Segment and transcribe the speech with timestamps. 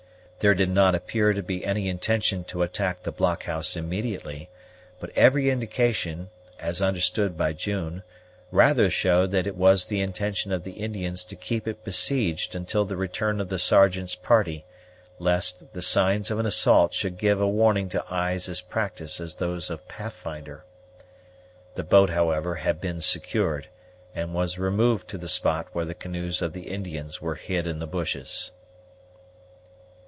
[0.41, 4.49] There did not appear to be any intention to attack the blockhouse immediately;
[4.99, 8.01] but every indication, as understood by June,
[8.49, 12.85] rather showed that it was the intention of the Indians to keep it besieged until
[12.85, 14.65] the return of the Sergeant's party,
[15.19, 19.35] lest, the signs of an assault should give a warning to eyes as practised as
[19.35, 20.63] those of Pathfinder.
[21.75, 23.67] The boat, however, had been secured,
[24.15, 27.77] and was removed to the spot where the canoes of the Indians were hid in
[27.77, 28.53] the bushes.